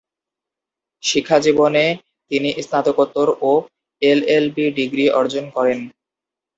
শিক্ষাজীবনে 1.03 1.85
তিনি 2.31 2.49
স্নাতকোত্তর 2.65 3.27
ও 3.41 3.51
এলএলবি 4.01 4.65
ডিগ্রি 4.77 5.05
অর্জন 5.19 5.45
করেন। 5.55 5.79